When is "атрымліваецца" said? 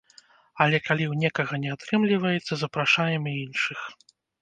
1.77-2.53